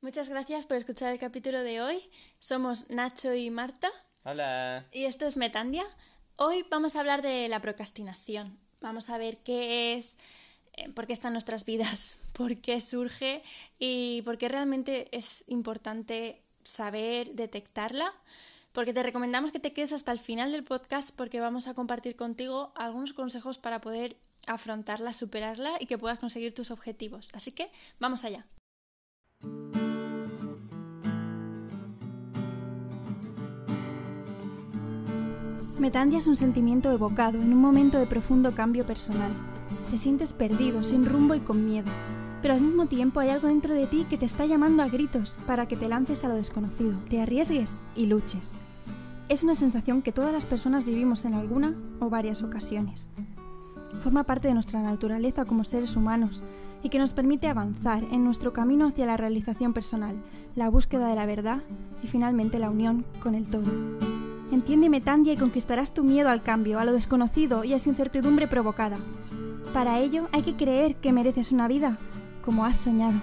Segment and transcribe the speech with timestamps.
[0.00, 2.00] Muchas gracias por escuchar el capítulo de hoy.
[2.38, 3.90] Somos Nacho y Marta.
[4.22, 4.86] Hola.
[4.92, 5.82] Y esto es Metandia.
[6.36, 8.60] Hoy vamos a hablar de la procrastinación.
[8.80, 10.16] Vamos a ver qué es,
[10.74, 13.42] eh, por qué está en nuestras vidas, por qué surge
[13.80, 18.12] y por qué realmente es importante saber detectarla.
[18.70, 22.14] Porque te recomendamos que te quedes hasta el final del podcast porque vamos a compartir
[22.14, 27.30] contigo algunos consejos para poder afrontarla, superarla y que puedas conseguir tus objetivos.
[27.34, 27.68] Así que
[27.98, 28.46] vamos allá.
[35.78, 39.30] Metandia es un sentimiento evocado en un momento de profundo cambio personal.
[39.92, 41.86] Te sientes perdido, sin rumbo y con miedo,
[42.42, 45.38] pero al mismo tiempo hay algo dentro de ti que te está llamando a gritos
[45.46, 48.54] para que te lances a lo desconocido, te arriesgues y luches.
[49.28, 53.08] Es una sensación que todas las personas vivimos en alguna o varias ocasiones.
[54.00, 56.42] Forma parte de nuestra naturaleza como seres humanos
[56.82, 60.16] y que nos permite avanzar en nuestro camino hacia la realización personal,
[60.56, 61.60] la búsqueda de la verdad
[62.02, 64.17] y finalmente la unión con el todo.
[64.50, 68.48] Entiéndeme, Tandia, y conquistarás tu miedo al cambio, a lo desconocido y a su incertidumbre
[68.48, 68.98] provocada.
[69.74, 71.98] Para ello hay que creer que mereces una vida
[72.42, 73.20] como has soñado.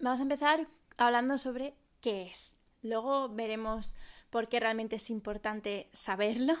[0.00, 2.56] Vamos a empezar hablando sobre qué es.
[2.82, 3.96] Luego veremos
[4.30, 6.54] por qué realmente es importante saberlo.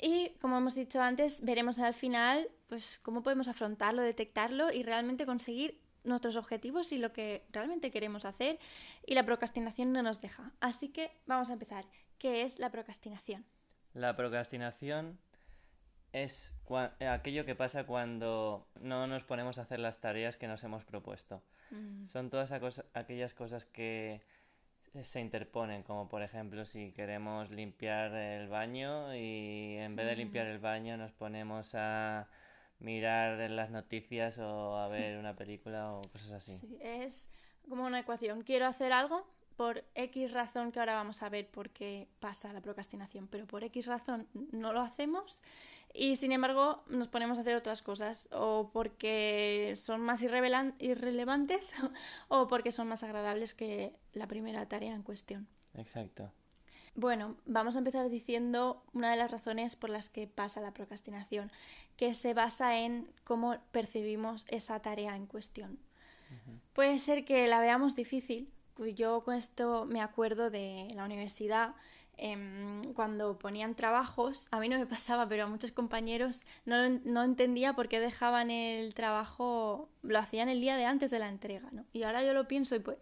[0.00, 5.26] Y como hemos dicho antes, veremos al final pues, cómo podemos afrontarlo, detectarlo y realmente
[5.26, 8.58] conseguir nuestros objetivos y lo que realmente queremos hacer
[9.06, 10.52] y la procrastinación no nos deja.
[10.60, 11.84] Así que vamos a empezar.
[12.18, 13.44] ¿Qué es la procrastinación?
[13.94, 15.18] La procrastinación
[16.12, 16.52] es
[17.00, 21.42] aquello que pasa cuando no nos ponemos a hacer las tareas que nos hemos propuesto.
[21.70, 22.06] Mm.
[22.06, 22.52] Son todas
[22.94, 24.22] aquellas cosas que
[25.02, 30.18] se interponen, como por ejemplo si queremos limpiar el baño y en vez de mm.
[30.18, 32.28] limpiar el baño nos ponemos a
[32.80, 36.56] mirar en las noticias o a ver una película o cosas así.
[36.58, 37.28] Sí, es
[37.68, 38.42] como una ecuación.
[38.42, 39.26] Quiero hacer algo
[39.56, 43.64] por X razón que ahora vamos a ver por qué pasa la procrastinación, pero por
[43.64, 45.42] X razón no lo hacemos
[45.92, 51.74] y sin embargo nos ponemos a hacer otras cosas o porque son más irrelevantes
[52.28, 55.48] o porque son más agradables que la primera tarea en cuestión.
[55.74, 56.32] Exacto.
[56.94, 61.50] Bueno, vamos a empezar diciendo una de las razones por las que pasa la procrastinación,
[61.96, 65.78] que se basa en cómo percibimos esa tarea en cuestión.
[66.72, 68.48] Puede ser que la veamos difícil.
[68.94, 71.74] Yo con esto me acuerdo de la universidad,
[72.16, 77.24] em, cuando ponían trabajos, a mí no me pasaba, pero a muchos compañeros no, no,
[77.24, 81.68] entendía por qué dejaban el trabajo, lo hacían el día de antes de la entrega,
[81.72, 81.84] ¿no?
[81.92, 82.98] Y ahora yo lo pienso y pues,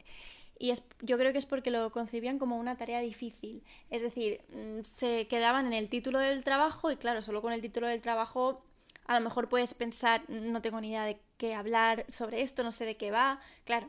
[0.59, 3.63] y es, yo creo que es porque lo concebían como una tarea difícil.
[3.91, 7.61] Es decir, mm, se quedaban en el título del trabajo y claro, solo con el
[7.61, 8.63] título del trabajo
[9.07, 12.73] a lo mejor puedes pensar, no tengo ni idea de qué hablar sobre esto, no
[12.73, 13.41] sé de qué va.
[13.65, 13.89] Claro,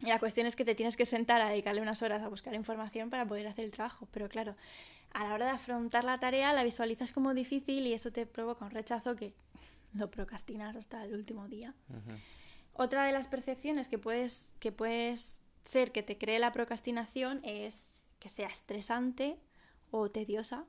[0.00, 3.08] la cuestión es que te tienes que sentar a dedicarle unas horas a buscar información
[3.08, 4.08] para poder hacer el trabajo.
[4.10, 4.54] Pero claro,
[5.12, 8.64] a la hora de afrontar la tarea la visualizas como difícil y eso te provoca
[8.64, 9.32] un rechazo que
[9.94, 11.74] lo procrastinas hasta el último día.
[12.74, 18.06] Otra de las percepciones que puedes, que puedes ser que te cree la procrastinación es
[18.18, 19.38] que sea estresante
[19.90, 20.64] o tediosa,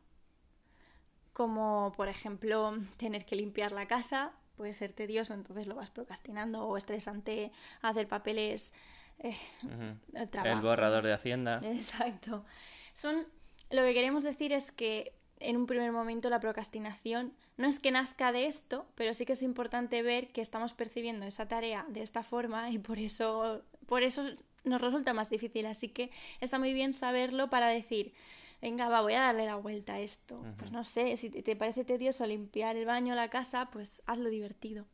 [1.33, 6.65] como por ejemplo tener que limpiar la casa, puede ser tedioso, entonces lo vas procrastinando,
[6.65, 8.73] o estresante hacer papeles.
[9.19, 9.35] Eh,
[10.43, 11.59] el borrador de Hacienda.
[11.63, 12.45] Exacto.
[12.93, 13.25] Son,
[13.69, 17.91] lo que queremos decir es que en un primer momento la procrastinación no es que
[17.91, 22.01] nazca de esto, pero sí que es importante ver que estamos percibiendo esa tarea de
[22.01, 24.23] esta forma y por eso, por eso
[24.63, 25.65] nos resulta más difícil.
[25.65, 28.13] Así que está muy bien saberlo para decir,
[28.61, 30.43] venga, va, voy a darle la vuelta a esto.
[30.57, 34.85] Pues no sé, si te parece tedioso limpiar el baño, la casa, pues hazlo divertido.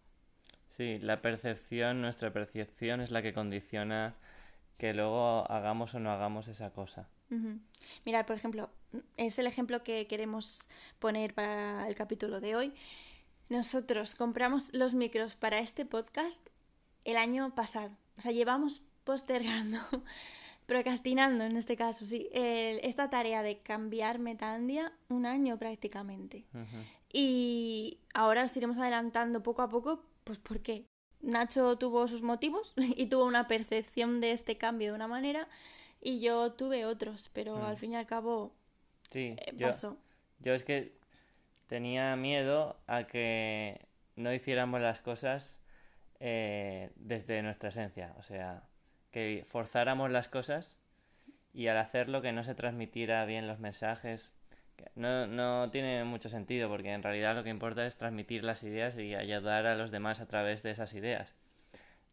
[0.70, 4.16] Sí, la percepción, nuestra percepción es la que condiciona
[4.78, 7.10] que luego hagamos o no hagamos esa cosa.
[8.06, 8.72] Mira, por ejemplo,
[9.18, 12.74] es el ejemplo que queremos poner para el capítulo de hoy.
[13.50, 16.40] Nosotros compramos los micros para este podcast
[17.04, 17.92] el año pasado.
[18.20, 19.80] O sea, llevamos postergando,
[20.66, 26.44] procrastinando en este caso, sí, esta tarea de cambiar Metandia un año prácticamente.
[27.14, 30.86] Y ahora os iremos adelantando poco a poco, pues porque
[31.22, 35.48] Nacho tuvo sus motivos y tuvo una percepción de este cambio de una manera
[36.02, 37.62] y yo tuve otros, pero mm.
[37.62, 38.54] al fin y al cabo
[39.10, 39.98] sí, eh, pasó.
[40.40, 40.94] Yo, es que
[41.68, 43.88] tenía miedo a que
[44.18, 45.62] no hiciéramos las cosas
[46.20, 48.64] eh, desde nuestra esencia, o sea,
[49.12, 50.78] que forzáramos las cosas
[51.54, 54.32] y al hacerlo que no se transmitiera bien los mensajes,
[54.96, 58.98] No, no tiene mucho sentido porque en realidad lo que importa es transmitir las ideas
[58.98, 61.36] y ayudar a los demás a través de esas ideas.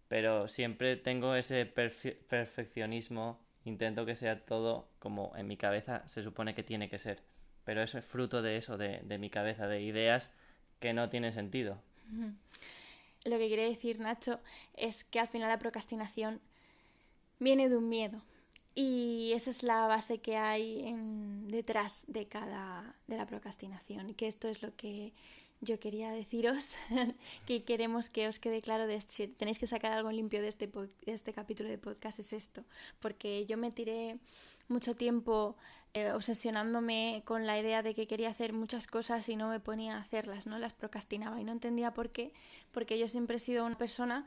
[0.09, 6.55] Pero siempre tengo ese perfeccionismo, intento que sea todo como en mi cabeza se supone
[6.55, 7.23] que tiene que ser.
[7.65, 10.33] Pero eso es fruto de eso, de, de mi cabeza, de ideas
[10.81, 11.81] que no tienen sentido.
[13.27, 14.39] Lo que quiere decir Nacho
[14.75, 16.41] es que al final la procrastinación
[17.39, 18.23] viene de un miedo.
[18.75, 20.95] Y esa es la base que hay
[21.49, 24.11] detrás de cada de la procrastinación.
[24.11, 25.13] Y que esto es lo que
[25.61, 26.75] yo quería deciros
[27.47, 30.67] que queremos que os quede claro de si tenéis que sacar algo limpio de este,
[30.67, 32.65] de este capítulo de podcast es esto.
[33.01, 34.19] Porque yo me tiré
[34.69, 35.57] mucho tiempo
[35.95, 39.97] eh, obsesionándome con la idea de que quería hacer muchas cosas y no me ponía
[39.97, 40.59] a hacerlas, ¿no?
[40.59, 42.33] Las procrastinaba y no entendía por qué,
[42.73, 44.27] porque yo siempre he sido una persona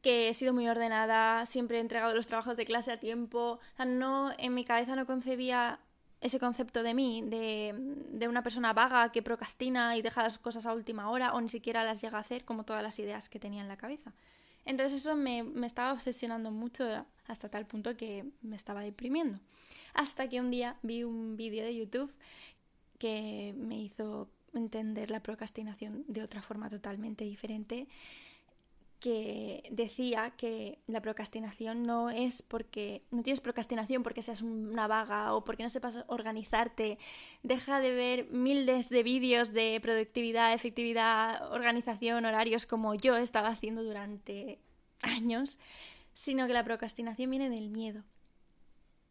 [0.00, 4.32] que he sido muy ordenada, siempre he entregado los trabajos de clase a tiempo, no,
[4.38, 5.80] en mi cabeza no concebía
[6.24, 7.74] ese concepto de mí, de,
[8.12, 11.50] de, una persona vaga que procrastina y deja las cosas a última hora o ni
[11.50, 14.14] siquiera las llega a hacer como todas las ideas que tenía en la cabeza.
[14.64, 19.38] Entonces eso me, me estaba obsesionando mucho hasta tal punto que me estaba deprimiendo.
[19.92, 22.10] Hasta que un día vi un vídeo de YouTube
[22.98, 27.86] que me hizo entender la procrastinación de otra forma totalmente diferente
[29.00, 35.34] que decía que la procrastinación no es porque no tienes procrastinación porque seas una vaga
[35.34, 36.98] o porque no sepas organizarte.
[37.42, 43.82] Deja de ver miles de vídeos de productividad, efectividad, organización, horarios como yo estaba haciendo
[43.82, 44.58] durante
[45.02, 45.58] años,
[46.14, 48.04] sino que la procrastinación viene del miedo.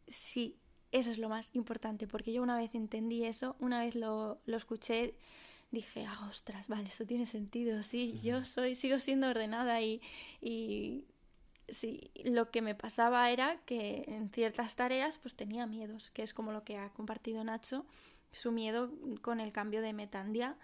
[0.08, 0.58] Sí,
[0.92, 4.56] eso es lo más importante, porque yo una vez entendí eso, una vez lo, lo
[4.56, 5.14] escuché
[5.74, 10.00] dije, ah, ostras, vale, esto tiene sentido, sí, yo soy, sigo siendo ordenada y,
[10.40, 11.04] y
[11.68, 16.34] sí, lo que me pasaba era que en ciertas tareas pues tenía miedos, que es
[16.34, 17.86] como lo que ha compartido Nacho,
[18.32, 18.90] su miedo
[19.22, 20.56] con el cambio de metandia,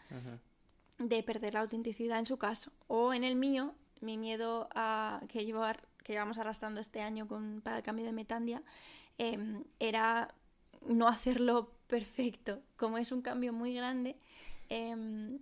[0.99, 5.45] de perder la autenticidad en su caso, o en el mío, mi miedo a que,
[5.45, 5.65] llevo,
[6.03, 8.63] que llevamos arrastrando este año con, para el cambio de metandia,
[9.19, 10.35] em, era
[10.87, 14.17] no hacerlo perfecto, como es un cambio muy grande,
[14.71, 15.41] Em,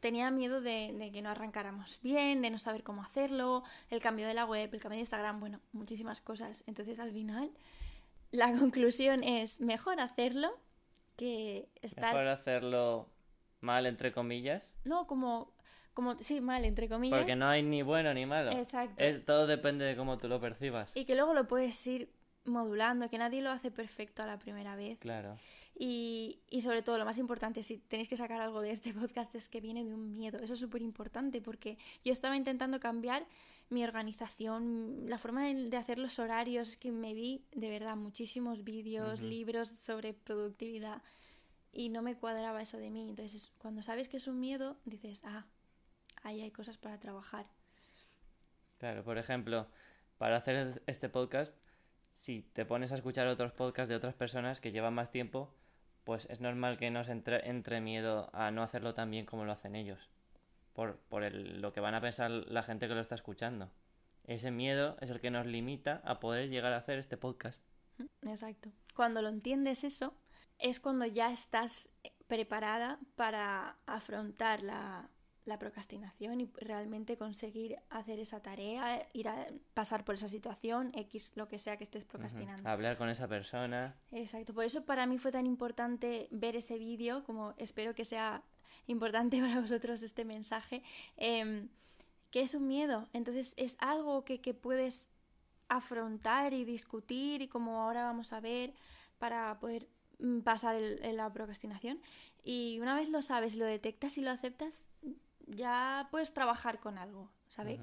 [0.00, 4.34] tenía miedo de, que no arrancáramos bien, de no saber cómo hacerlo, el cambio de
[4.34, 6.64] la web, el cambio de Instagram, bueno, muchísimas cosas.
[6.66, 7.50] Entonces al final
[8.32, 10.58] la conclusión es mejor hacerlo
[11.16, 12.14] que estar...
[12.14, 13.08] Mejor hacerlo
[13.60, 14.68] mal, entre comillas.
[14.84, 15.52] No, como...
[15.94, 17.18] Como, sí, mal, entre comillas.
[17.18, 18.50] Porque no hay ni bueno ni malo.
[18.52, 18.94] Exacto.
[18.96, 20.96] Es, todo depende de cómo tú lo percibas.
[20.96, 22.08] Y que luego lo puedes ir
[22.46, 24.98] modulando, que nadie lo hace perfecto a la primera vez.
[25.00, 25.36] Claro.
[25.74, 29.34] Y, y, sobre todo, lo más importante, si tenéis que sacar algo de este podcast,
[29.34, 30.38] es que viene de un miedo.
[30.38, 33.26] Eso es súper importante porque yo estaba intentando cambiar
[33.70, 39.22] mi organización, la forma de, hacer los horarios, que me vi de verdad muchísimos vídeos,
[39.22, 41.02] libros sobre productividad
[41.72, 43.08] y no me cuadraba eso de mí.
[43.08, 45.46] Entonces, cuando sabes que es un miedo, dices, ah,
[46.22, 47.46] ahí hay cosas para trabajar.
[48.78, 49.66] Claro, por ejemplo,
[50.18, 51.56] para hacer este podcast,
[52.12, 55.54] si te pones a escuchar otros podcasts de otras personas que llevan más tiempo,
[56.04, 59.52] pues es normal que nos entre, entre miedo a no hacerlo tan bien como lo
[59.52, 60.10] hacen ellos.
[60.72, 63.70] Por, por el, lo que van a pensar la gente que lo está escuchando.
[64.24, 67.62] Ese miedo es el que nos limita a poder llegar a hacer este podcast.
[68.22, 68.70] Exacto.
[68.94, 70.14] Cuando lo entiendes eso,
[70.58, 71.88] es cuando ya estás
[72.26, 75.10] preparada para afrontar la,
[75.44, 81.32] la procrastinación y realmente conseguir hacer esa tarea, ir a pasar por esa situación, X,
[81.34, 82.68] lo que sea que estés procrastinando.
[82.68, 83.96] Hablar con esa persona.
[84.12, 88.42] Exacto, por eso para mí fue tan importante ver ese vídeo, como espero que sea
[88.86, 90.82] importante para vosotros este mensaje,
[91.16, 91.66] eh,
[92.30, 95.08] que es un miedo, entonces es algo que, que puedes
[95.68, 98.74] afrontar y discutir y como ahora vamos a ver
[99.18, 102.00] para poder mm, pasar el, la procrastinación.
[102.44, 104.84] Y una vez lo sabes, lo detectas y lo aceptas,
[105.46, 107.80] ya puedes trabajar con algo, ¿sabéis?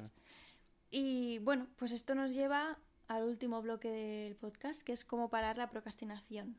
[0.91, 5.57] Y bueno, pues esto nos lleva al último bloque del podcast, que es cómo parar
[5.57, 6.57] la procrastinación.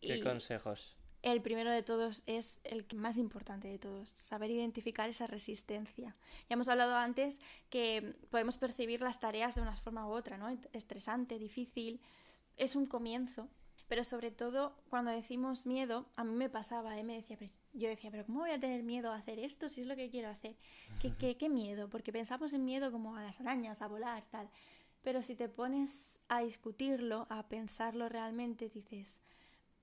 [0.00, 0.96] ¿Qué consejos?
[1.22, 6.16] El primero de todos es el más importante de todos, saber identificar esa resistencia.
[6.48, 10.48] Ya hemos hablado antes que podemos percibir las tareas de una forma u otra, ¿no?
[10.72, 12.00] Estresante, difícil.
[12.56, 13.48] Es un comienzo,
[13.86, 17.04] pero sobre todo cuando decimos miedo, a mí me pasaba, ¿eh?
[17.04, 17.38] me decía,
[17.72, 20.10] yo decía, pero ¿cómo voy a tener miedo a hacer esto si es lo que
[20.10, 20.56] quiero hacer?
[21.00, 21.88] ¿Qué, qué, qué miedo?
[21.88, 24.48] Porque pensamos en miedo como a las arañas, a volar, tal.
[25.02, 29.20] Pero si te pones a discutirlo, a pensarlo realmente, dices,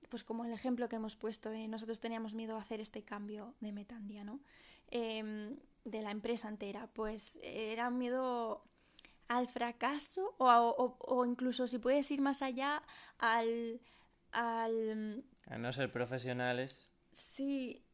[0.08, 3.54] pues como el ejemplo que hemos puesto de nosotros teníamos miedo a hacer este cambio
[3.60, 4.40] de Metandia, ¿no?
[4.88, 8.64] Em, de la empresa entera, pues era un miedo
[9.28, 12.82] al fracaso o, o, o incluso si puedes ir más allá
[13.18, 13.80] al
[14.32, 15.24] al...
[15.46, 16.89] A no ser profesionales.
[17.12, 17.84] Sí.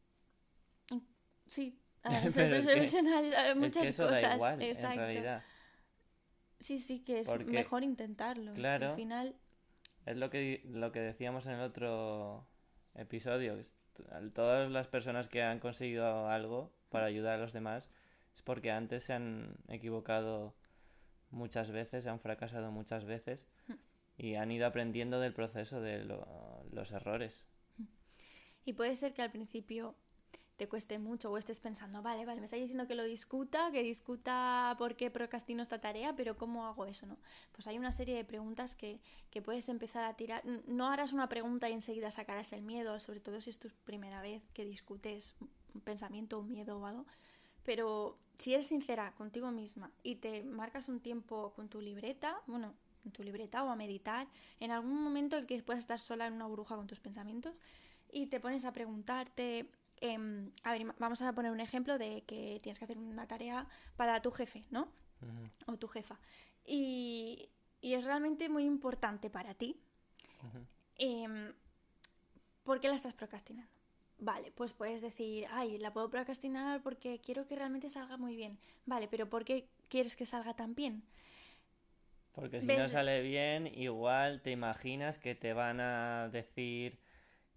[1.47, 1.79] Sí.
[2.03, 4.21] A a muchas es que eso cosas.
[4.21, 4.91] Da igual, Exacto.
[4.93, 5.43] en realidad.
[6.59, 8.53] Sí, sí, que es Porque- mejor intentarlo.
[8.53, 8.91] Claro.
[8.91, 9.35] Al final,
[10.05, 12.47] Es lo que, lo que decíamos en el otro
[12.95, 13.57] episodio.
[14.33, 17.89] Todas las personas que han conseguido algo para ayudar a los demás
[18.33, 20.55] es porque antes se han equivocado
[21.29, 23.45] muchas veces, se han fracasado muchas veces
[24.17, 27.45] y han ido aprendiendo del proceso de lo- los errores.
[28.67, 29.95] Y puede ser que al principio
[30.57, 33.81] te cueste mucho o estés pensando, vale, vale, me estáis diciendo que lo discuta, que
[33.81, 37.05] discuta por qué procrastino esta tarea, pero ¿cómo hago eso?
[37.05, 37.17] no
[37.53, 38.99] Pues hay una serie de preguntas que,
[39.31, 40.43] que puedes empezar a tirar.
[40.67, 44.21] No harás una pregunta y enseguida sacarás el miedo, sobre todo si es tu primera
[44.21, 45.33] vez que discutes
[45.73, 47.05] un pensamiento, un miedo o algo.
[47.63, 52.73] Pero si eres sincera contigo misma y te marcas un tiempo con tu libreta, bueno,
[53.05, 54.27] en tu libreta o a meditar,
[54.59, 57.55] en algún momento en que puedas estar sola en una burbuja con tus pensamientos
[58.11, 59.69] y te pones a preguntarte,
[60.01, 63.67] em, a ver, vamos a poner un ejemplo de que tienes que hacer una tarea
[63.95, 64.91] para tu jefe, ¿no?
[65.65, 66.19] O tu jefa.
[66.65, 67.49] Y,
[67.81, 69.79] y es realmente muy importante para ti.
[70.95, 71.53] Em,
[72.63, 73.71] ¿Por qué la estás procrastinando?
[74.19, 78.57] Vale, pues puedes decir, ay, la puedo procrastinar porque quiero que realmente salga muy bien.
[78.85, 81.03] Vale, pero ¿por qué quieres que salga tan bien?
[82.33, 82.79] Porque si ¿Ves?
[82.79, 86.99] no sale bien, igual te imaginas que te van a decir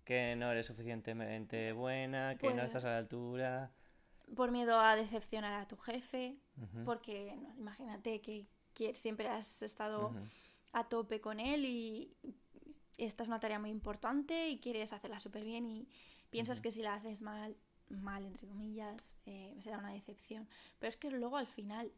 [0.04, 2.66] que no eres suficientemente buena, que no Puede.
[2.66, 3.70] estás a la altura.
[4.34, 6.36] Por miedo a decepcionar a tu jefe,
[6.84, 10.12] porque no, imagínate que, que siempre has estado
[10.72, 12.16] a tope con él y
[12.96, 15.88] esta es una tarea muy importante y quieres hacerla súper bien y
[16.30, 17.56] piensas que si la haces mal,
[17.88, 20.48] mal entre comillas, eh, será una decepción.
[20.78, 21.92] Pero es que luego al final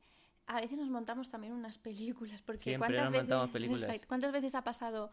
[0.47, 4.01] a veces nos montamos también unas películas porque Siempre cuántas nos veces montamos películas.
[4.07, 5.11] Cuántas veces ha pasado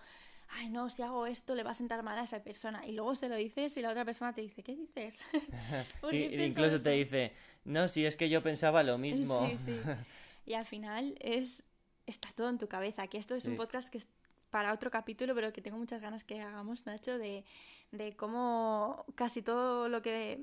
[0.51, 3.15] ay no si hago esto le va a sentar mal a esa persona y luego
[3.15, 5.23] se lo dices y la otra persona te dice ¿qué dices?
[6.01, 7.05] ¿Por Y- qué incluso te eso?".
[7.05, 7.33] dice,
[7.65, 9.47] no, si es que yo pensaba lo mismo.
[9.49, 9.79] Sí, sí.
[10.45, 11.63] Y al final es
[12.07, 13.05] está todo en tu cabeza.
[13.07, 13.57] Que esto es un Sí.
[13.57, 14.07] podcast que es
[14.49, 17.43] para otro capítulo, pero que tengo muchas ganas que hagamos, Nacho, de,
[17.91, 20.41] de cómo casi todo lo que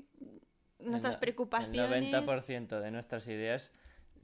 [0.79, 1.91] nuestras preocupaciones.
[1.91, 3.71] El 90% de nuestras ideas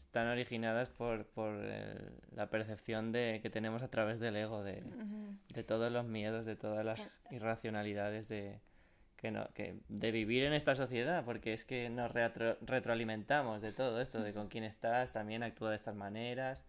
[0.05, 4.83] están originadas por, por el- la percepción de, que tenemos a través del ego, de,
[4.83, 5.35] Ujú.
[5.53, 6.99] de todos los miedos, de todas las
[7.31, 8.59] irracionalidades de,
[9.17, 13.71] que no, que, de vivir en esta sociedad, porque es que nos reatro- retroalimentamos de
[13.71, 16.63] todo esto, de con quién estás, también actúa de estas maneras.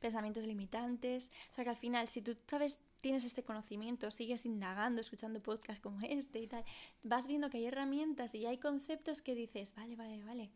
[0.00, 1.30] pensamientos limitantes.
[1.52, 5.80] O sea que al final, si tú sabes, tienes este conocimiento, sigues indagando, escuchando podcasts
[5.82, 6.62] como este y tal,
[7.02, 10.50] vas viendo que hay herramientas y hay conceptos que dices, vale, vale, vale,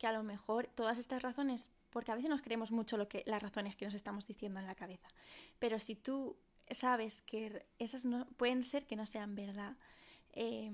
[0.00, 3.22] que a lo mejor todas estas razones, porque a veces nos creemos mucho lo que
[3.26, 5.06] las razones que nos estamos diciendo en la cabeza,
[5.58, 6.38] pero si tú
[6.70, 9.76] sabes que esas no pueden ser que no sean verdad,
[10.32, 10.72] eh,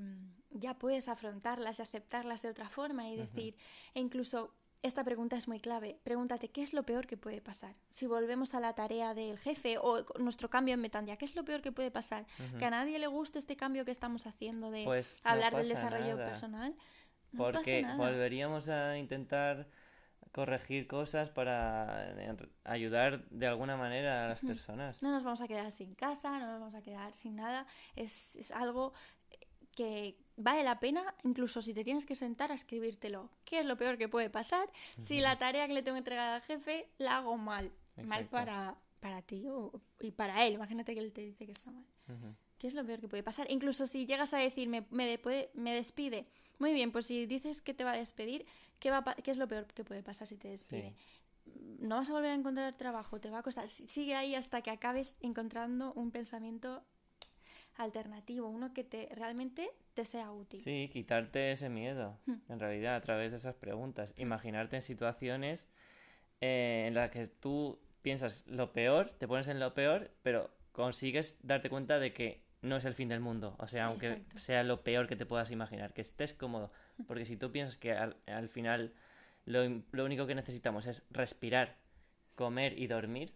[0.50, 3.56] ya puedes afrontarlas y aceptarlas de otra forma y decir,
[3.94, 5.98] e incluso esta pregunta es muy clave.
[6.04, 7.74] Pregúntate, ¿qué es lo peor que puede pasar?
[7.90, 11.44] Si volvemos a la tarea del jefe o nuestro cambio en Metandia, ¿qué es lo
[11.44, 12.26] peor que puede pasar?
[12.58, 15.68] Que a nadie le guste este cambio que estamos haciendo de Pues no hablar del
[15.68, 16.76] desarrollo nada, personal.
[17.32, 17.96] No porque pasa nada.
[18.10, 19.66] volveríamos a intentar
[20.32, 22.14] corregir cosas para
[22.64, 25.02] ayudar de alguna manera a las personas.
[25.02, 27.66] No nos vamos a quedar sin casa, no nos vamos a quedar sin nada.
[27.94, 28.92] Es, es algo
[29.74, 33.30] que vale la pena, incluso si te tienes que sentar a escribírtelo.
[33.44, 34.68] ¿Qué es lo peor que puede pasar
[34.98, 37.70] si la tarea que le tengo que entregar al jefe la hago mal?
[37.96, 38.30] Mal Exacto.
[38.30, 40.54] para, para ti o- y para él.
[40.54, 41.84] Imagínate que él te dice que está mal.
[42.08, 42.34] Ujú.
[42.58, 43.50] ¿Qué es lo peor que puede pasar?
[43.50, 45.18] Incluso si llegas a decirme, me,
[45.54, 46.26] me despide.
[46.58, 48.46] Muy bien, pues si dices que te va a despedir,
[48.78, 50.94] ¿qué, va qué es lo peor que puede pasar si te despide?
[51.78, 53.68] No vas a volver a encontrar trabajo, te va a costar.
[53.68, 56.82] Si- Sigue ahí hasta que acabes encontrando un pensamiento
[57.76, 60.60] alternativo, uno que te realmente te sea útil.
[60.60, 62.36] Sí, quitarte ese miedo, Hmm.
[62.48, 64.12] en realidad, a través de esas preguntas.
[64.16, 65.68] Imaginarte en situaciones
[66.40, 71.38] eh, en las que tú piensas lo peor, te pones en lo peor, pero consigues
[71.42, 73.56] darte cuenta de que no es el fin del mundo.
[73.58, 74.38] O sea, aunque Exacto.
[74.38, 76.70] sea lo peor que te puedas imaginar, que estés cómodo.
[77.06, 78.94] Porque si tú piensas que al, al final
[79.44, 81.76] lo, lo único que necesitamos es respirar,
[82.34, 83.32] comer y dormir,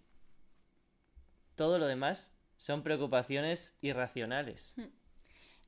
[1.54, 4.74] todo lo demás son preocupaciones irracionales.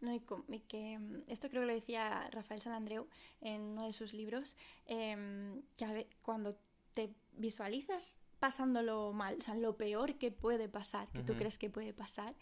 [0.01, 0.21] No, y,
[0.61, 3.07] que mm, esto creo que lo decía Rafael Salandreu
[3.41, 4.57] en uno de sus libros,
[4.87, 6.59] em, que a cuando
[6.93, 11.71] te visualizas pasándolo mal, o sea, lo peor que puede pasar, que tú crees que
[11.71, 12.35] puede pasar,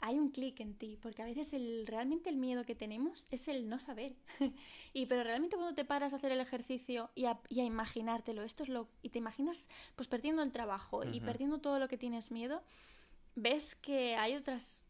[0.00, 3.48] hay un clic en ti, porque a veces el, realmente el miedo que tenemos es
[3.48, 4.14] el no saber.
[4.92, 8.42] y pero realmente cuando te paras a hacer el ejercicio y a, y a imaginártelo,
[8.42, 11.98] esto es lo y te imaginas pues perdiendo el trabajo y perdiendo todo lo que
[11.98, 12.62] tienes miedo,
[13.34, 14.82] ves que hay otras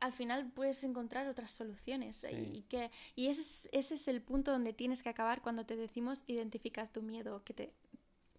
[0.00, 2.24] al final puedes encontrar otras soluciones.
[2.30, 5.76] Y, que, y ese, es, ese es el punto donde tienes que acabar cuando te
[5.76, 7.72] decimos identificar tu miedo que te,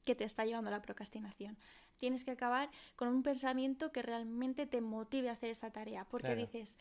[0.07, 1.57] que te está llevando a la procrastinación.
[1.97, 6.05] Tienes que acabar con un pensamiento que realmente te motive a hacer esa tarea.
[6.05, 6.77] Porque dices,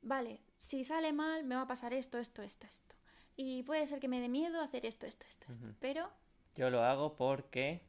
[0.00, 2.96] vale, si sale mal, me va a pasar esto, esto, esto, esto.
[3.36, 5.68] Y puede ser que me dé miedo hacer esto, esto, esto, esto.
[5.78, 6.10] Pero...
[6.56, 7.82] Yo lo hago porque...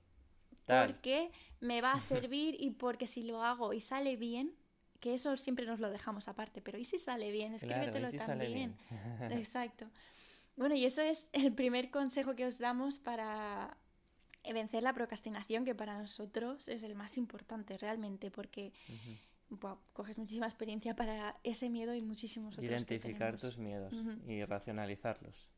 [0.65, 4.55] Porque me va a servir y porque si lo hago y sale bien,
[4.99, 7.53] que eso siempre nos lo dejamos aparte, pero ¿y si sale bien?
[7.53, 8.75] Escríbetelo también.
[9.31, 9.89] Exacto.
[10.57, 13.77] Bueno, y eso es el primer consejo que os damos para
[14.53, 18.73] vencer la procrastinación, que para nosotros es el más importante realmente, porque
[19.93, 22.69] coges muchísima experiencia para ese miedo y muchísimos otros.
[22.69, 23.93] Identificar tus miedos
[24.27, 25.49] y racionalizarlos.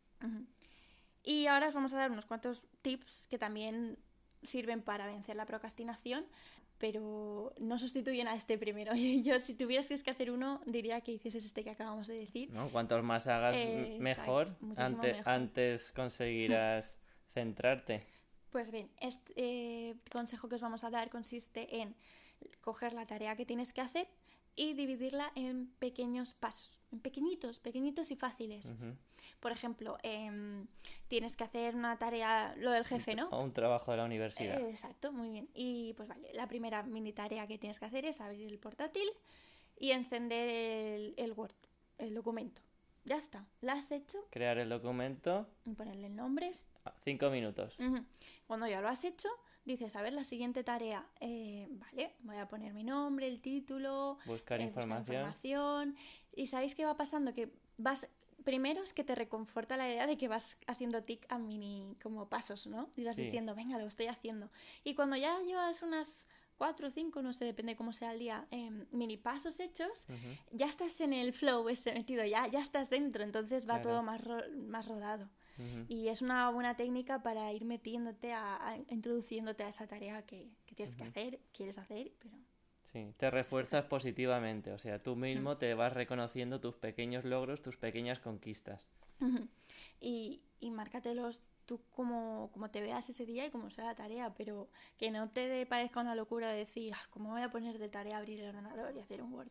[1.23, 3.97] Y ahora os vamos a dar unos cuantos tips que también
[4.43, 6.25] sirven para vencer la procrastinación,
[6.77, 8.93] pero no sustituyen a este primero.
[9.23, 12.49] Yo, si tuvieras que hacer uno, diría que hicieses este que acabamos de decir.
[12.51, 12.69] ¿No?
[12.69, 14.55] Cuantos más hagas, eh, mejor.
[15.25, 16.99] Antes conseguirás
[17.33, 18.05] centrarte.
[18.51, 21.95] Pues bien, este eh, consejo que os vamos a dar consiste en
[22.61, 24.07] coger la tarea que tienes que hacer
[24.55, 28.73] y dividirla en pequeños pasos, en pequeñitos, pequeñitos y fáciles.
[29.39, 30.65] Por ejemplo, em,
[31.07, 33.29] tienes que hacer una tarea, lo del jefe, ¿no?
[33.29, 34.59] O un trabajo de la universidad.
[34.67, 35.49] exacto, muy bien.
[35.53, 39.07] Y pues vale, la primera mini tarea que tienes que hacer es abrir el portátil
[39.77, 41.55] y encender el, el Word,
[41.99, 42.61] el documento.
[43.05, 44.27] Ya está, ¿la has hecho?
[44.31, 45.47] Crear el documento.
[45.65, 46.51] Y ponerle el nombre.
[47.03, 47.77] Cinco minutos.
[48.45, 49.29] Cuando ya lo has hecho,
[49.65, 54.17] dices, a ver, la siguiente tarea, eh, vale, voy a poner mi nombre, el título,
[54.25, 55.15] buscar, eh, información.
[55.15, 55.95] información.
[56.33, 58.07] Y sabéis qué va pasando, que vas,
[58.43, 62.29] primero es que te reconforta la idea de que vas haciendo tic a mini como
[62.29, 62.89] pasos, ¿no?
[62.95, 64.49] Y vas diciendo, venga, lo estoy haciendo.
[64.83, 66.25] Y cuando ya llevas unas
[66.57, 70.05] cuatro o cinco, no sé, depende cómo sea el día, em, mini pasos hechos,
[70.51, 74.21] ya estás en el flow ese metido, ya, ya estás dentro, entonces va todo más,
[74.55, 75.29] más rodado.
[75.87, 80.95] Y es una buena técnica para ir metiéndote, a, introduciéndote a esa tarea que, tienes
[80.95, 82.35] que hacer, quieres hacer, pero...
[82.83, 87.75] Sí, te refuerzas positivamente, o sea, tú mismo te vas reconociendo tus pequeños logros, tus
[87.75, 88.87] pequeñas conquistas.
[89.99, 94.33] y, y márcatelos tú como, como te veas ese día y como sea la tarea,
[94.33, 98.17] pero que no te parezca una locura decir, ah, ¿cómo voy a poner de tarea
[98.17, 99.49] abrir el ordenador y hacer un Word?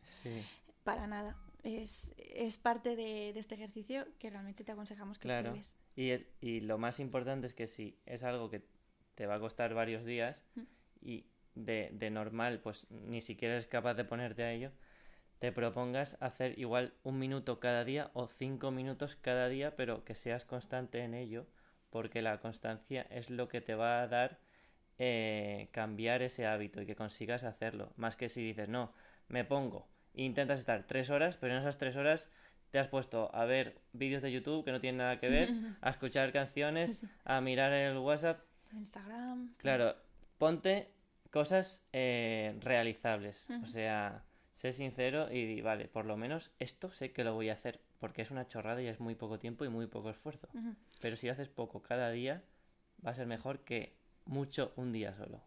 [0.83, 1.37] Para nada.
[1.63, 5.55] Es, es parte de, este ejercicio que realmente te aconsejamos que claro.
[5.95, 8.61] Y, y lo más importante es que si es algo que
[9.15, 10.61] te va a costar varios días mm.
[11.01, 14.71] y de, de normal pues ni siquiera eres capaz de ponerte a ello,
[15.39, 20.15] te propongas hacer igual un minuto cada día o cinco minutos cada día, pero que
[20.15, 21.45] seas constante en ello,
[21.89, 24.39] porque la constancia es lo que te va a dar
[24.97, 27.93] eh, cambiar ese hábito y que consigas hacerlo.
[27.97, 28.93] Más que si dices, no,
[29.27, 29.87] me pongo,
[30.23, 32.29] intentas estar tres horas, pero en esas tres horas
[32.71, 35.51] te has puesto a ver vídeos de YouTube que no tienen nada que ver,
[35.81, 38.41] a escuchar canciones, a mirar el WhatsApp.
[38.73, 39.53] Instagram.
[39.57, 39.95] Claro,
[40.37, 40.91] ponte
[41.31, 43.47] cosas eh, realizables.
[43.63, 47.53] O sea, sé sincero y vale, por lo menos esto sé que lo voy a
[47.53, 50.47] hacer porque es una chorrada y es muy poco tiempo y muy poco esfuerzo.
[51.01, 52.43] Pero si haces poco cada día,
[53.05, 55.41] va a ser mejor que mucho un día solo.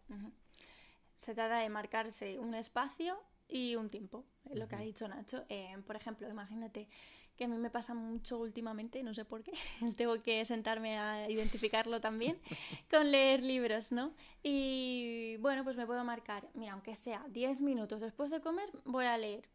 [1.17, 5.45] Se trata de marcarse un espacio y un tiempo, lo que ha dicho Nacho.
[5.49, 6.87] Eh, por ejemplo, imagínate
[7.35, 9.51] que a mí me pasa mucho últimamente, no sé por qué,
[9.97, 12.39] tengo que sentarme a identificarlo también,
[12.89, 14.13] con leer libros, ¿no?
[14.41, 19.05] Y bueno, pues me puedo marcar, mira, aunque sea 10 minutos después de comer, voy
[19.05, 19.47] a leer.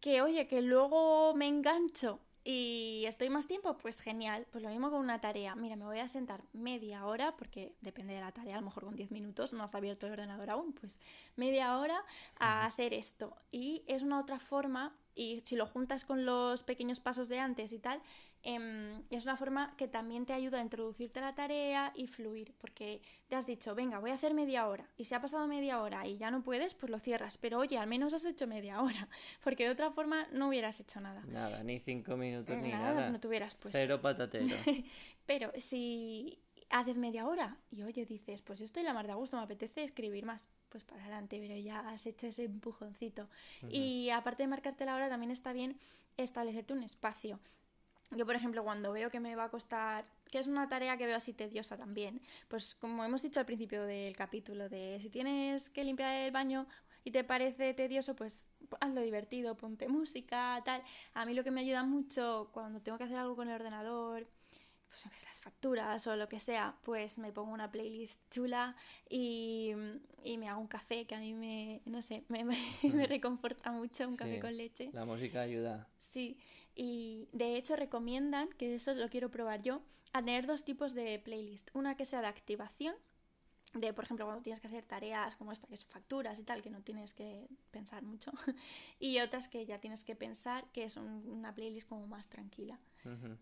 [0.00, 4.46] Que oye, que luego me engancho y estoy más tiempo, pues genial.
[4.50, 5.54] Pues lo mismo con una tarea.
[5.54, 8.84] Mira, me voy a sentar media hora, porque depende de la tarea, a lo mejor
[8.84, 10.98] con 10 minutos, no has abierto el ordenador aún, pues
[11.36, 12.04] media hora
[12.38, 13.36] a hacer esto.
[13.50, 17.72] Y es una otra forma, y si lo juntas con los pequeños pasos de antes
[17.72, 18.00] y tal,
[18.42, 22.54] Em, es una forma que también te ayuda a introducirte a la tarea y fluir,
[22.58, 25.82] porque te has dicho, venga, voy a hacer media hora, y si ha pasado media
[25.82, 28.80] hora y ya no puedes, pues lo cierras, pero oye, al menos has hecho media
[28.80, 29.08] hora,
[29.44, 31.22] porque de otra forma no hubieras hecho nada.
[31.26, 33.10] Nada, ni cinco minutos, ni nada.
[33.10, 33.78] No te hubieras puesto.
[33.78, 34.56] Cero patatero.
[35.26, 36.38] pero si
[36.70, 39.84] haces media hora y oye, dices, pues yo estoy la mar de gusto, me apetece
[39.84, 43.28] escribir más, pues para adelante, pero ya has hecho ese empujoncito.
[43.68, 45.78] Y aparte de marcarte la hora, también está bien
[46.16, 47.38] establecerte un espacio.
[48.12, 51.06] Yo, por ejemplo, cuando veo que me va a costar, que es una tarea que
[51.06, 55.70] veo así tediosa también, pues como hemos dicho al principio del capítulo, de si tienes
[55.70, 56.66] que limpiar el baño
[57.04, 58.46] y te parece tedioso, pues
[58.80, 60.82] hazlo divertido, ponte música, tal.
[61.14, 64.26] A mí lo que me ayuda mucho cuando tengo que hacer algo con el ordenador,
[64.90, 68.76] pues, las facturas o lo que sea, pues me pongo una playlist chula
[69.08, 69.72] y,
[70.24, 72.56] me hago un café que a mí me, no sé, me, me,
[73.06, 74.90] reconforta mucho, un café con leche.
[74.92, 75.88] La música ayuda.
[75.98, 76.36] Sí,
[76.74, 81.18] y de hecho recomiendan, que eso lo quiero probar yo, a tener dos tipos de
[81.20, 81.70] playlist.
[81.72, 82.94] Una que sea de activación,
[83.74, 86.62] de por ejemplo cuando tienes que hacer tareas como esta, que es facturas y tal,
[86.62, 88.32] que no tienes que pensar mucho,
[88.98, 92.80] y otras que ya tienes que pensar, que es una playlist como más tranquila.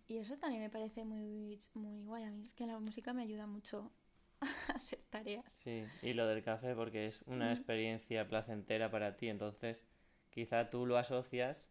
[0.06, 2.24] Y eso también me parece muy, muy guay.
[2.24, 3.90] A mí es que la música me ayuda mucho
[4.40, 5.44] a hacer tareas.
[5.50, 9.86] Sí, y lo del café porque es una experiencia placentera para ti, entonces
[10.30, 11.68] quizá tú lo asocias,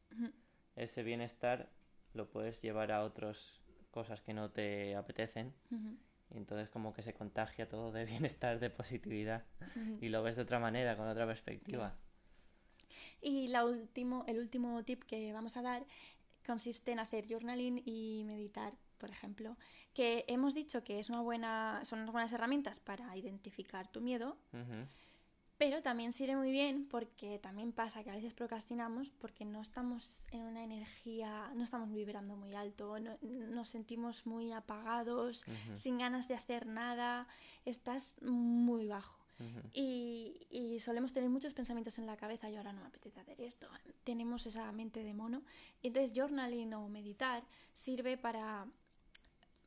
[0.76, 1.71] ese bienestar
[2.13, 5.54] lo puedes llevar a otras cosas que no te apetecen.
[6.30, 9.45] Y entonces como que se contagia todo de bienestar, de positividad.
[10.02, 11.95] Y lo ves de otra manera, con otra perspectiva.
[13.21, 15.86] Y la último, el último tip que vamos a dar
[16.47, 19.57] consiste en hacer journaling y meditar, por ejemplo,
[19.93, 24.38] que hemos dicho que es una buena, son unas buenas herramientas para identificar tu miedo,
[25.57, 30.27] pero también sirve muy bien porque también pasa que a veces procrastinamos porque no estamos
[30.31, 35.43] en una energía, no estamos vibrando muy alto, nos sentimos muy apagados,
[35.75, 37.27] sin ganas de hacer nada,
[37.65, 39.26] estás muy bajo.
[39.73, 43.67] Y, solemos tener muchos pensamientos en la cabeza y ahora no me apetece hacer esto.
[44.04, 45.43] Tenemos esa mente de mono.
[45.84, 48.67] Entonces, journaling o meditar sirve para,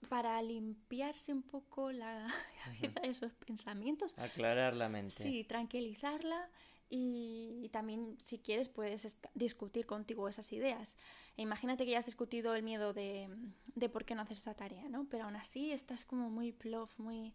[0.09, 2.27] para limpiarse un poco la
[2.65, 4.15] cabeza de esos pensamientos.
[4.17, 5.23] Aclarar la mente.
[5.23, 6.49] Sí, tranquilizarla.
[6.89, 10.97] Y, también, si quieres, puedes discutir contigo esas ideas.
[11.37, 13.29] E imagínate que ya has discutido el miedo de,
[13.75, 15.07] de por qué no haces esa tarea, ¿no?
[15.09, 17.33] Pero aún así estás como muy plof, muy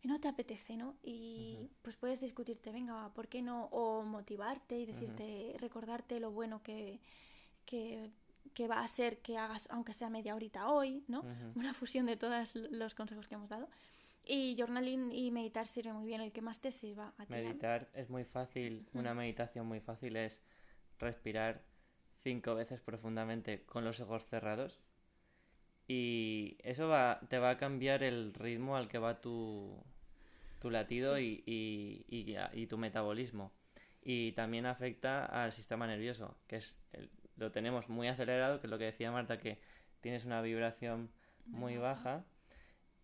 [0.00, 0.96] que no te apetece, ¿no?
[1.02, 3.66] Y pues puedes discutirte, venga, ¿por qué no?
[3.66, 7.00] O motivarte y decirte, recordarte lo bueno que,
[7.64, 8.10] que,
[8.68, 11.24] va a ser que hagas, aunque sea media horita hoy, ¿no?
[11.54, 13.68] Una fusión de todos los consejos que hemos dado.
[14.24, 17.32] Y journaling y meditar sirve muy bien, el que más te sirva a ti.
[17.32, 20.40] Meditar es muy fácil, una meditación muy fácil es
[20.98, 21.64] respirar
[22.22, 24.80] cinco veces profundamente con los ojos cerrados
[25.88, 29.82] y eso va, te va a cambiar el ritmo al que va tu,
[30.58, 33.52] tu latido y, y, tu metabolismo.
[34.02, 36.78] Y también afecta al sistema nervioso, que es
[37.36, 39.60] lo tenemos muy acelerado, que es lo que decía Marta, que
[40.00, 41.10] tienes una vibración
[41.46, 42.24] muy baja.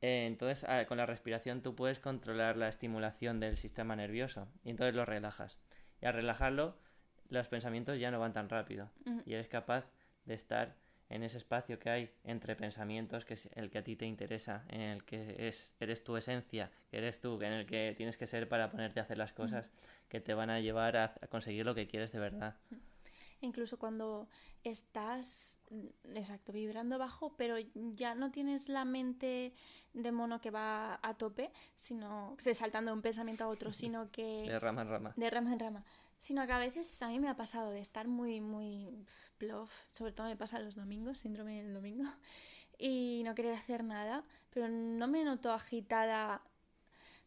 [0.01, 4.95] Eh, entonces, con la respiración tú puedes controlar la estimulación del sistema nervioso y entonces
[4.95, 5.59] lo relajas.
[6.03, 6.77] Y al relajarlo,
[7.31, 8.91] los pensamientos ya no van tan rápido
[9.25, 9.89] y eres capaz
[10.27, 10.77] de estar
[11.15, 14.65] en ese espacio que hay entre pensamientos, que es el que a ti te interesa,
[14.69, 18.27] en el que es, eres tu esencia, que eres tú, en el que tienes que
[18.27, 19.71] ser para ponerte a hacer las cosas
[20.09, 22.57] que te van a llevar a, conseguir lo que quieres de verdad.
[23.41, 24.29] Incluso cuando
[24.65, 25.61] estás,
[26.15, 29.53] exacto, vibrando bajo, pero ya no tienes la mente
[29.93, 34.23] de mono que va a tope, sino saltando de un pensamiento a otro, sino que...
[34.49, 35.13] De rama en rama.
[35.17, 35.85] De rama en rama.
[36.19, 38.89] Sino que a veces a mí me ha pasado de estar muy, muy
[39.91, 42.05] sobre todo me pasa los domingos, síndrome del domingo,
[42.79, 46.43] y no querer hacer nada, pero no me noto agitada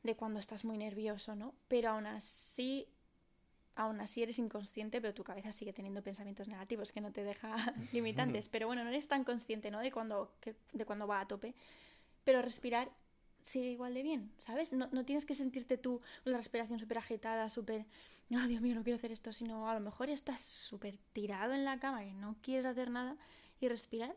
[0.03, 1.53] de cuando estás muy nervioso, ¿no?
[1.67, 2.87] Pero aún así,
[3.75, 7.55] aún así eres inconsciente, pero tu cabeza sigue teniendo pensamientos negativos que no te deja
[7.91, 8.49] limitantes.
[8.49, 9.79] Pero bueno, no eres tan consciente, ¿no?
[9.79, 10.31] De cuando,
[10.73, 11.55] de cuando va a tope.
[12.23, 12.89] Pero respirar
[13.47, 14.73] sigue igual de bien, ¿sabes?
[14.73, 17.85] No, no tienes que sentirte tú con la respiración súper agitada, súper,
[18.31, 21.63] oh, Dios mío, no quiero hacer esto, sino a lo mejor estás súper tirado en
[21.63, 23.17] la cama y no quieres hacer nada
[23.61, 24.15] y respirar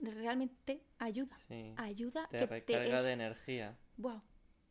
[0.00, 1.36] realmente ayuda.
[1.76, 2.26] Ayuda.
[2.30, 3.76] Te recarga de energía.
[3.96, 4.20] Wow.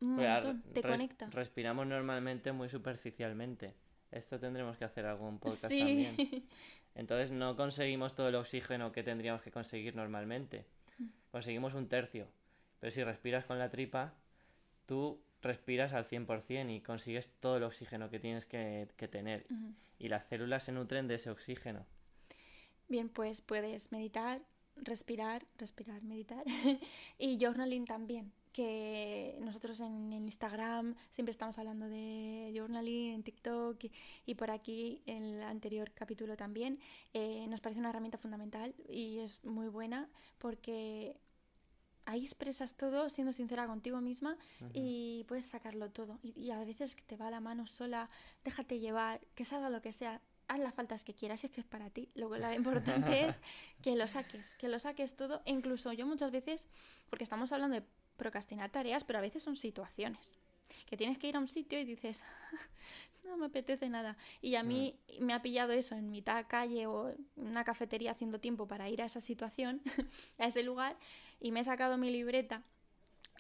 [0.02, 0.64] Un montón.
[0.74, 1.28] Te conecta.
[1.28, 3.74] Respiramos normalmente muy superficialmente.
[4.12, 6.16] Esto tendremos que hacer algún podcast también.
[6.96, 10.66] Entonces no conseguimos todo el oxígeno que tendríamos que conseguir normalmente.
[11.00, 11.08] Mm.
[11.32, 12.28] Conseguimos un tercio.
[12.84, 14.14] Pero si respiras con la tripa,
[14.86, 19.48] tú respiras al 100% y consigues todo el oxígeno que tienes que, tener.
[19.98, 21.86] Y las células se nutren de ese oxígeno.
[22.90, 24.42] Bien, pues puedes meditar,
[24.76, 26.44] respirar, respirar, meditar
[27.18, 28.34] y journaling también.
[28.52, 33.82] Que nosotros en, Instagram siempre estamos hablando de journaling, en TikTok
[34.26, 36.82] y, por aquí en el anterior capítulo también.
[37.14, 41.16] Eh, nos parece una herramienta fundamental y es muy buena porque
[42.06, 44.38] ahí expresas todo siendo sincera contigo misma
[44.74, 46.20] y puedes sacarlo todo.
[46.24, 48.10] Y, a veces te va la mano sola,
[48.44, 51.62] déjate llevar, que salga lo que sea, haz las faltas que quieras, si es que
[51.62, 52.10] es para ti.
[52.16, 53.42] Lo, lo importante es
[53.82, 55.42] que lo saques, que lo saques todo.
[55.46, 56.68] incluso yo muchas veces,
[57.10, 57.86] porque estamos hablando de
[58.18, 60.40] procrastinar tareas, pero a veces son situaciones.
[60.86, 62.24] Que tienes que ir a un sitio y dices,
[63.24, 64.18] no me apetece nada.
[64.42, 68.40] Y a mí me ha pillado eso en mitad calle o en una cafetería haciendo
[68.40, 69.82] tiempo para ir a esa situación,
[70.38, 70.98] a ese lugar,
[71.40, 72.64] y me he sacado mi libreta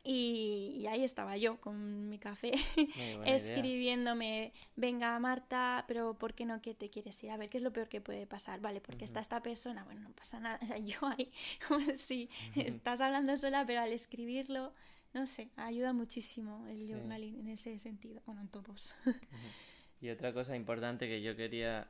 [0.06, 2.52] y, ahí estaba yo con mi café
[3.26, 7.32] escribiéndome, venga Marta, pero ¿por qué no que te quieres ir?
[7.32, 8.60] A ver, ¿qué es lo peor que puede pasar?
[8.60, 10.60] Vale, porque está esta persona, bueno, no pasa nada.
[10.62, 11.32] O sea, yo ahí,
[11.68, 14.74] como si estás hablando sola, pero al escribirlo,
[15.14, 18.96] no sé, ayuda muchísimo el journaling en ese sentido, bueno, en todos.
[20.02, 21.90] y otra cosa importante que yo quería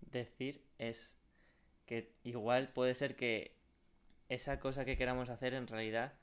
[0.00, 1.16] decir es
[1.86, 3.56] que igual puede ser que
[4.28, 6.14] esa cosa que queramos hacer en realidad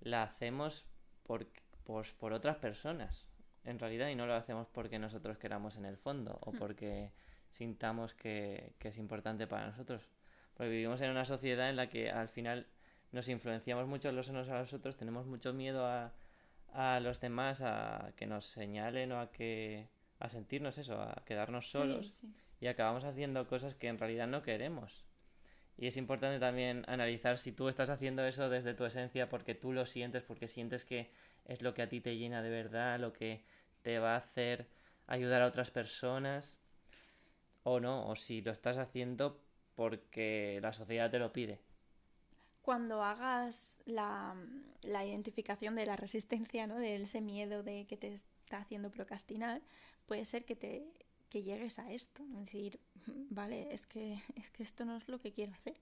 [0.00, 0.86] la hacemos
[1.22, 1.48] por,
[1.84, 3.26] pues, por otras personas,
[3.64, 7.12] en realidad, y no lo hacemos porque nosotros queramos en el fondo o porque
[7.50, 10.10] sintamos que, es importante para nosotros.
[10.54, 12.66] Porque vivimos en una sociedad en la que al final
[13.14, 16.12] nos influenciamos mucho los unos a los otros, tenemos mucho miedo a,
[16.72, 19.86] a los demás a que nos señalen o a que
[20.18, 22.20] a sentirnos eso, a quedarnos solos
[22.60, 25.04] y acabamos haciendo cosas que en realidad no queremos.
[25.76, 29.72] Y es importante también analizar si tú estás haciendo eso desde tu esencia porque tú
[29.72, 31.10] lo sientes, porque sientes que
[31.46, 33.44] es lo que a ti te llena de verdad, lo que
[33.82, 34.66] te va a hacer
[35.06, 36.58] ayudar a otras personas,
[37.62, 39.40] o no, o si lo estás haciendo
[39.74, 41.60] porque la sociedad te lo pide.
[42.64, 44.34] Cuando hagas la,
[44.82, 46.76] la identificación de la resistencia, ¿no?
[46.76, 49.60] de ese miedo de que te está haciendo procrastinar,
[50.06, 50.86] puede ser que te
[51.34, 52.78] que llegues a esto, es decir,
[53.30, 55.74] vale, es que, es que esto no es lo que quiero hacer.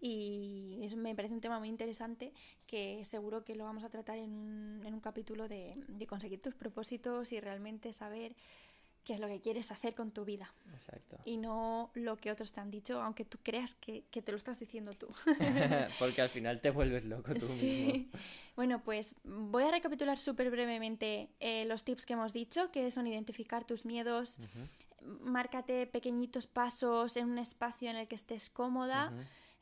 [0.00, 2.32] Y eso me parece un tema muy interesante
[2.66, 6.40] que seguro que lo vamos a tratar en un, en un capítulo de, de conseguir
[6.40, 8.34] tus propósitos y realmente saber
[9.04, 10.52] qué es lo que quieres hacer con tu vida.
[10.72, 11.18] Exacto.
[11.24, 14.38] Y no lo que otros te han dicho, aunque tú creas que, que te lo
[14.38, 15.08] estás diciendo tú.
[15.98, 18.06] Porque al final te vuelves loco tú mismo.
[18.54, 23.06] Bueno, pues voy a recapitular súper brevemente eh, los tips que hemos dicho, que son
[23.06, 24.38] identificar tus miedos,
[25.00, 29.10] márcate pequeñitos pasos en un espacio en el que estés cómoda.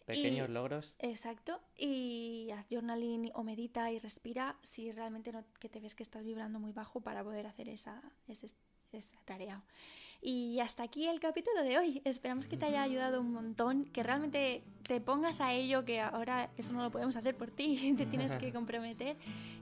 [0.06, 0.94] Pequeños logros.
[0.98, 1.60] Exacto.
[1.76, 6.24] Y haz journaling o medita y respira si realmente no que te ves que estás
[6.24, 8.02] vibrando muy bajo para poder hacer esa,
[8.92, 9.62] esa tarea.
[10.22, 12.02] Y hasta aquí el capítulo de hoy.
[12.04, 16.50] Esperamos que te haya ayudado un montón, que realmente te pongas a ello, que ahora
[16.58, 19.16] eso no lo podemos hacer por ti, te tienes que comprometer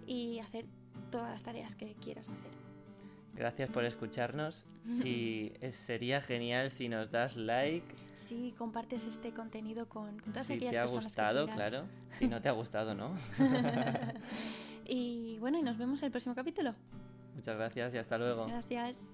[0.07, 0.67] y hacer
[1.11, 2.51] todas las tareas que quieras hacer.
[3.35, 4.65] Gracias por escucharnos
[5.05, 7.87] y sería genial si nos das like.
[8.17, 11.05] Sí, compartes este contenido con, con todas si aquellas personas.
[11.05, 11.85] Si te ha gustado, claro.
[12.11, 13.17] Si no te ha gustado, ¿no?
[14.85, 16.75] y bueno, y nos vemos en el próximo capítulo.
[17.37, 18.47] Muchas gracias y hasta luego.
[18.47, 19.09] Gracias.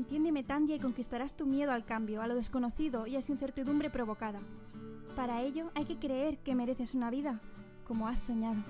[0.00, 3.90] Entiéndeme, Tandia, y conquistarás tu miedo al cambio, a lo desconocido y a su incertidumbre
[3.90, 4.40] provocada.
[5.14, 7.38] Para ello hay que creer que mereces una vida
[7.86, 8.62] como has soñado.